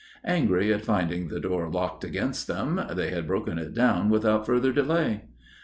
[0.25, 4.73] Angry at finding the door locked against them, they had broken it down without further
[4.73, 5.25] delay.